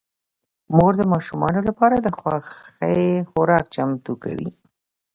مور 0.75 0.93
د 0.99 1.03
ماشومانو 1.13 1.59
لپاره 1.69 1.95
د 1.99 2.07
خوښې 2.17 3.05
خوراک 3.29 3.65
چمتو 3.75 4.13
کوي 4.23 4.51